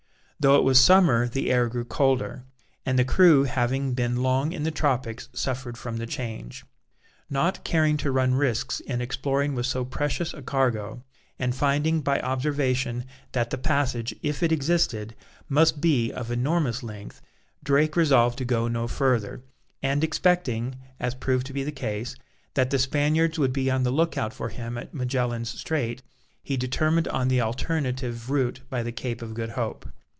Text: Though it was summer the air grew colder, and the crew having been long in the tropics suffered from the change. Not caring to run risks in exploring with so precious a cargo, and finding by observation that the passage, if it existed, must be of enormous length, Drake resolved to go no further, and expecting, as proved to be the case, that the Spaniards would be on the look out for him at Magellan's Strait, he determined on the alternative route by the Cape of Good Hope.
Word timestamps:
Though 0.43 0.55
it 0.55 0.63
was 0.63 0.79
summer 0.79 1.27
the 1.27 1.51
air 1.51 1.69
grew 1.69 1.85
colder, 1.85 2.45
and 2.83 2.97
the 2.97 3.05
crew 3.05 3.43
having 3.43 3.93
been 3.93 4.23
long 4.23 4.53
in 4.53 4.63
the 4.63 4.71
tropics 4.71 5.29
suffered 5.33 5.77
from 5.77 5.97
the 5.97 6.07
change. 6.07 6.65
Not 7.29 7.63
caring 7.63 7.95
to 7.97 8.11
run 8.11 8.33
risks 8.33 8.79
in 8.79 9.01
exploring 9.01 9.53
with 9.53 9.67
so 9.67 9.85
precious 9.85 10.33
a 10.33 10.41
cargo, 10.41 11.03
and 11.37 11.53
finding 11.55 12.01
by 12.01 12.19
observation 12.21 13.05
that 13.33 13.51
the 13.51 13.57
passage, 13.59 14.15
if 14.23 14.41
it 14.41 14.51
existed, 14.51 15.13
must 15.47 15.79
be 15.79 16.11
of 16.11 16.31
enormous 16.31 16.81
length, 16.81 17.21
Drake 17.63 17.95
resolved 17.95 18.39
to 18.39 18.43
go 18.45 18.67
no 18.67 18.87
further, 18.87 19.43
and 19.83 20.03
expecting, 20.03 20.73
as 20.99 21.13
proved 21.13 21.45
to 21.45 21.53
be 21.53 21.63
the 21.63 21.71
case, 21.71 22.15
that 22.55 22.71
the 22.71 22.79
Spaniards 22.79 23.37
would 23.37 23.53
be 23.53 23.69
on 23.69 23.83
the 23.83 23.91
look 23.91 24.17
out 24.17 24.33
for 24.33 24.49
him 24.49 24.75
at 24.75 24.91
Magellan's 24.91 25.49
Strait, 25.49 26.01
he 26.41 26.57
determined 26.57 27.07
on 27.09 27.27
the 27.27 27.41
alternative 27.41 28.31
route 28.31 28.61
by 28.71 28.81
the 28.81 28.91
Cape 28.91 29.21
of 29.21 29.35
Good 29.35 29.51
Hope. 29.51 29.87